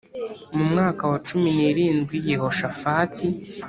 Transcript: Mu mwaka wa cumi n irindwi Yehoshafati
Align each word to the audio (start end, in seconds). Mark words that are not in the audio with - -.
Mu 0.55 0.63
mwaka 0.71 1.03
wa 1.11 1.19
cumi 1.27 1.49
n 1.57 1.59
irindwi 1.69 2.15
Yehoshafati 2.31 3.25